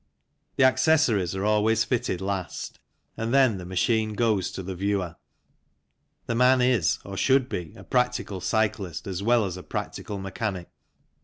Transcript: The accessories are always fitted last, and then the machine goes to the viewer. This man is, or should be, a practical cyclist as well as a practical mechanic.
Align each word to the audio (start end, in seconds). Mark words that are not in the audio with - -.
The 0.55 0.63
accessories 0.63 1.35
are 1.35 1.45
always 1.45 1.83
fitted 1.83 2.21
last, 2.21 2.79
and 3.15 3.31
then 3.31 3.59
the 3.59 3.67
machine 3.67 4.13
goes 4.13 4.49
to 4.53 4.63
the 4.63 4.73
viewer. 4.73 5.15
This 6.25 6.35
man 6.35 6.59
is, 6.59 6.97
or 7.05 7.15
should 7.15 7.47
be, 7.47 7.75
a 7.75 7.83
practical 7.83 8.41
cyclist 8.41 9.05
as 9.05 9.21
well 9.21 9.45
as 9.45 9.57
a 9.57 9.61
practical 9.61 10.17
mechanic. 10.17 10.69